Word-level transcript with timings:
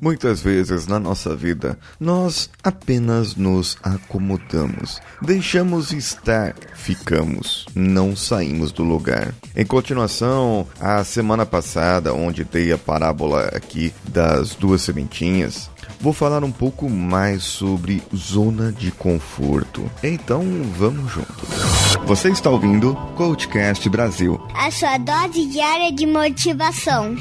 Muitas 0.00 0.40
vezes 0.40 0.86
na 0.86 0.98
nossa 0.98 1.36
vida, 1.36 1.78
nós 1.98 2.48
apenas 2.64 3.36
nos 3.36 3.76
acomodamos, 3.82 4.98
deixamos 5.20 5.92
estar, 5.92 6.54
ficamos, 6.74 7.66
não 7.74 8.16
saímos 8.16 8.72
do 8.72 8.82
lugar. 8.82 9.34
Em 9.54 9.66
continuação, 9.66 10.66
a 10.80 11.04
semana 11.04 11.44
passada, 11.44 12.14
onde 12.14 12.44
dei 12.44 12.72
a 12.72 12.78
parábola 12.78 13.50
aqui 13.54 13.92
das 14.08 14.54
duas 14.54 14.80
sementinhas, 14.80 15.68
vou 16.00 16.14
falar 16.14 16.42
um 16.44 16.52
pouco 16.52 16.88
mais 16.88 17.42
sobre 17.42 18.02
zona 18.16 18.72
de 18.72 18.90
conforto. 18.90 19.90
Então, 20.02 20.42
vamos 20.78 21.12
juntos. 21.12 21.48
Você 22.06 22.30
está 22.30 22.48
ouvindo 22.48 22.94
Coachcast 23.16 23.86
Brasil. 23.90 24.40
A 24.54 24.70
sua 24.70 24.96
dose 24.96 25.44
diária 25.46 25.92
de 25.92 26.06
motivação. 26.06 27.16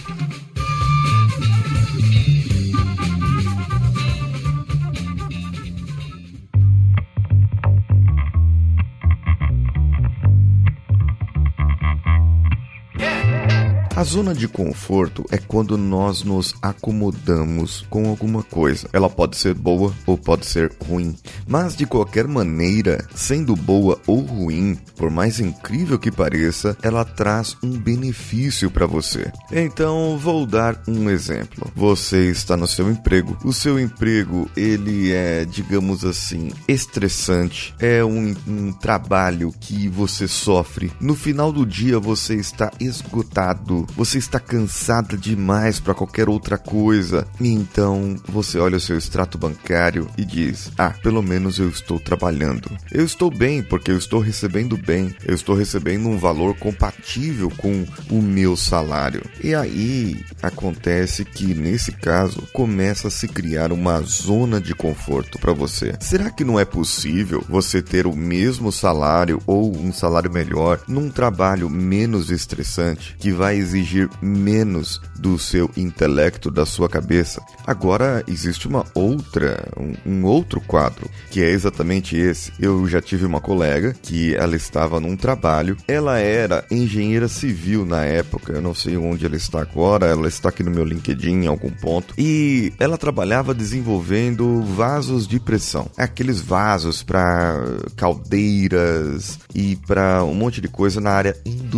A 13.99 14.03
zona 14.05 14.33
de 14.33 14.47
conforto 14.47 15.25
é 15.29 15.37
quando 15.37 15.77
nós 15.77 16.23
nos 16.23 16.55
acomodamos 16.61 17.85
com 17.89 18.07
alguma 18.07 18.41
coisa. 18.41 18.87
Ela 18.93 19.09
pode 19.09 19.35
ser 19.35 19.53
boa 19.53 19.93
ou 20.05 20.17
pode 20.17 20.45
ser 20.45 20.71
ruim, 20.87 21.13
mas 21.49 21.75
de 21.75 21.85
qualquer 21.85 22.27
maneira, 22.27 23.05
sendo 23.13 23.55
boa 23.55 23.99
ou 24.07 24.21
ruim, 24.21 24.77
por 24.95 25.09
mais 25.09 25.39
incrível 25.39 25.99
que 25.99 26.11
pareça, 26.11 26.77
ela 26.81 27.03
traz 27.03 27.57
um 27.61 27.71
benefício 27.71 28.71
para 28.71 28.85
você. 28.85 29.31
Então, 29.51 30.17
vou 30.17 30.45
dar 30.45 30.81
um 30.87 31.09
exemplo. 31.09 31.69
Você 31.75 32.29
está 32.29 32.55
no 32.55 32.67
seu 32.67 32.89
emprego. 32.89 33.37
O 33.43 33.51
seu 33.51 33.79
emprego, 33.79 34.49
ele 34.55 35.11
é, 35.11 35.43
digamos 35.43 36.05
assim, 36.05 36.51
estressante. 36.67 37.73
É 37.79 38.03
um, 38.03 38.35
um 38.47 38.71
trabalho 38.71 39.53
que 39.59 39.89
você 39.89 40.27
sofre. 40.27 40.91
No 41.01 41.15
final 41.15 41.51
do 41.51 41.65
dia, 41.65 41.99
você 41.99 42.35
está 42.35 42.71
esgotado 42.79 43.87
você 43.95 44.17
está 44.17 44.39
cansada 44.39 45.17
demais 45.17 45.79
para 45.79 45.93
qualquer 45.93 46.29
outra 46.29 46.57
coisa. 46.57 47.27
E 47.39 47.49
então 47.49 48.15
você 48.27 48.59
olha 48.59 48.77
o 48.77 48.79
seu 48.79 48.97
extrato 48.97 49.37
bancário 49.37 50.07
e 50.17 50.25
diz: 50.25 50.71
Ah, 50.77 50.93
pelo 51.01 51.21
menos 51.21 51.38
eu 51.47 51.69
estou 51.69 51.99
trabalhando. 51.99 52.69
Eu 52.91 53.05
estou 53.05 53.31
bem 53.31 53.63
porque 53.63 53.91
eu 53.91 53.97
estou 53.97 54.19
recebendo 54.19 54.77
bem. 54.77 55.15
Eu 55.25 55.33
estou 55.35 55.55
recebendo 55.55 56.07
um 56.07 56.17
valor 56.17 56.55
compatível 56.55 57.51
com 57.57 57.85
o 58.09 58.21
meu 58.21 58.55
salário. 58.57 59.23
E 59.43 59.55
aí 59.55 60.23
acontece 60.41 61.23
que 61.23 61.53
nesse 61.53 61.91
caso 61.91 62.47
começa 62.53 63.07
a 63.07 63.11
se 63.11 63.27
criar 63.27 63.71
uma 63.71 64.01
zona 64.01 64.61
de 64.61 64.75
conforto 64.75 65.39
para 65.39 65.53
você. 65.53 65.95
Será 65.99 66.29
que 66.29 66.43
não 66.43 66.59
é 66.59 66.65
possível 66.65 67.43
você 67.49 67.81
ter 67.81 68.05
o 68.05 68.15
mesmo 68.15 68.71
salário 68.71 69.41
ou 69.47 69.75
um 69.75 69.91
salário 69.91 70.31
melhor 70.31 70.79
num 70.87 71.09
trabalho 71.09 71.69
menos 71.69 72.29
estressante 72.29 73.15
que 73.19 73.31
vai 73.31 73.55
exigir 73.55 73.79
exigir 73.79 74.09
menos 74.21 75.01
do 75.17 75.37
seu 75.39 75.69
intelecto, 75.75 76.51
da 76.51 76.65
sua 76.65 76.89
cabeça. 76.89 77.41
Agora 77.65 78.23
existe 78.27 78.67
uma 78.67 78.85
outra, 78.93 79.67
um, 79.77 79.95
um, 80.05 80.25
outro 80.25 80.61
quadro, 80.61 81.09
que 81.29 81.41
é 81.43 81.49
exatamente 81.49 82.17
esse. 82.17 82.51
Eu 82.59 82.87
já 82.87 83.01
tive 83.01 83.25
uma 83.25 83.39
colega 83.39 83.95
que 84.01 84.35
ela 84.35 84.55
estava 84.55 84.99
num 84.99 85.15
trabalho, 85.15 85.77
ela 85.87 86.17
era 86.17 86.65
engenheira 86.71 87.27
civil 87.27 87.85
na 87.85 88.03
época, 88.03 88.53
eu 88.53 88.61
não 88.61 88.73
sei 88.73 88.97
onde 88.97 89.25
ela 89.25 89.35
está 89.35 89.61
agora, 89.61 90.07
ela 90.07 90.27
está 90.27 90.49
aqui 90.49 90.63
no 90.63 90.71
meu 90.71 90.83
LinkedIn 90.83 91.43
em 91.43 91.47
algum 91.47 91.69
ponto, 91.69 92.13
e 92.17 92.73
ela 92.79 92.97
trabalhava 92.97 93.53
desenvolvendo 93.53 94.61
vasos 94.63 95.27
de 95.27 95.39
pressão, 95.39 95.89
aqueles 95.97 96.41
vasos 96.41 97.03
para 97.03 97.55
caldeiras 97.95 99.39
e 99.53 99.75
para 99.87 100.23
um 100.23 100.33
monte 100.33 100.61
de 100.61 100.67
coisa 100.67 100.99
na 100.99 101.11
área 101.11 101.35
industrial. 101.45 101.68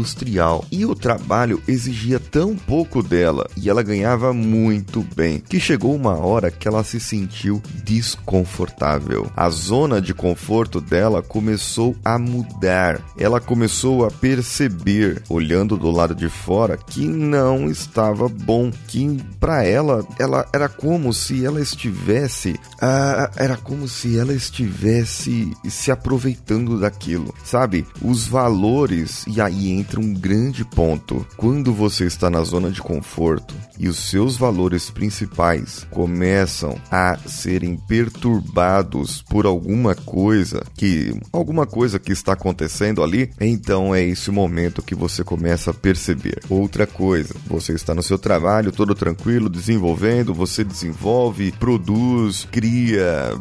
E 0.72 0.86
o 0.86 0.96
trabalho 0.96 1.62
exigia 1.68 2.20
tão 2.20 2.56
pouco 2.56 3.04
dela 3.04 3.48
e 3.58 3.70
ela 3.70 3.84
ganhava 3.84 4.34
muito 4.34 5.06
bem 5.16 5.40
que 5.40 5.60
chegou 5.60 5.96
uma 5.96 6.16
hora 6.16 6.50
que 6.50 6.68
ela 6.68 6.84
se 6.84 7.00
sentiu 7.00 7.62
desconfortável. 7.84 9.30
A 9.36 9.50
zona 9.50 10.02
de 10.02 10.14
conforto 10.14 10.80
dela 10.80 11.22
começou 11.22 11.96
a 12.04 12.18
mudar. 12.18 13.02
Ela 13.18 13.40
começou 13.40 14.06
a 14.06 14.12
perceber, 14.12 15.22
olhando 15.30 15.78
do 15.78 15.92
lado 15.92 16.16
de 16.16 16.30
fora, 16.30 16.78
que 16.78 17.06
não 17.06 17.70
estava 17.70 18.28
bom, 18.28 18.72
que 18.88 19.18
para 19.40 19.64
ela 19.64 20.06
ela 20.20 20.48
era 20.54 20.70
como 20.70 21.14
se 21.14 21.46
ela 21.46 21.62
estivesse, 21.62 22.60
ah, 22.82 23.30
era 23.36 23.58
como 23.58 23.88
se 23.88 24.18
ela 24.18 24.34
estivesse 24.34 25.52
se 25.70 25.92
aproveitando 25.92 26.80
daquilo, 26.80 27.34
sabe? 27.44 27.86
Os 28.02 28.28
valores 28.28 29.26
e 29.28 29.42
aí 29.42 29.70
entra 29.82 30.00
um 30.00 30.14
grande 30.14 30.64
ponto. 30.64 31.26
Quando 31.36 31.74
você 31.74 32.06
está 32.06 32.30
na 32.30 32.44
zona 32.44 32.70
de 32.70 32.82
conforto 32.82 33.56
e 33.80 33.88
os 33.88 33.98
seus 33.98 34.38
valores 34.38 34.92
principais 34.92 35.86
começam 35.90 36.80
a 36.92 37.18
serem 37.26 37.76
perturbados 37.76 39.24
por 39.24 39.46
alguma 39.46 39.96
coisa 39.96 40.64
que 40.76 41.14
alguma 41.34 41.66
coisa 41.66 42.00
que 42.00 42.12
está 42.12 42.34
acontecendo 42.34 43.04
ali, 43.04 43.32
então 43.40 43.94
é 43.94 44.04
esse 44.04 44.30
momento 44.30 44.84
que 44.84 44.94
você 44.94 45.24
começa 45.24 45.72
a 45.72 45.74
perceber. 45.74 46.40
Outra 46.48 46.86
coisa, 46.86 47.34
você 47.48 47.74
está 47.74 47.96
no 47.96 48.04
seu 48.04 48.20
trabalho 48.20 48.72
todo 48.72 48.94
tranquilo, 48.94 49.50
desenvolvendo, 49.50 50.34
você 50.34 50.64
desenvolve, 50.64 51.52
produz, 51.54 52.48
cria, 52.52 53.34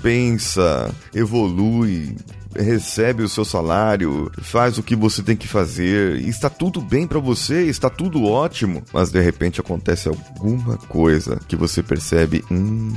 pensa, 0.00 0.94
evolui, 1.12 2.14
recebe 2.54 3.22
o 3.22 3.28
seu 3.28 3.44
salário, 3.44 4.30
faz 4.40 4.78
o 4.78 4.82
que 4.82 4.96
você 4.96 5.22
tem 5.22 5.36
que 5.36 5.48
fazer, 5.48 6.16
está 6.20 6.48
tudo 6.48 6.80
bem 6.80 7.06
para 7.06 7.18
você, 7.18 7.62
está 7.64 7.88
tudo 7.90 8.24
ótimo, 8.24 8.82
mas 8.92 9.10
de 9.10 9.20
repente 9.20 9.60
acontece 9.60 10.08
alguma 10.08 10.76
coisa 10.76 11.40
que 11.48 11.56
você 11.56 11.82
percebe, 11.82 12.44
hum, 12.50 12.92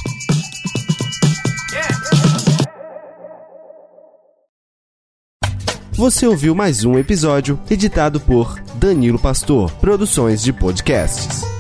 Você 5.93 6.27
ouviu 6.27 6.55
mais 6.55 6.85
um 6.85 6.99
episódio 6.99 7.61
editado 7.71 8.19
por 8.19 8.59
Danilo 8.75 9.19
Pastor, 9.19 9.71
Produções 9.75 10.43
de 10.43 10.53
Podcasts. 10.53 11.52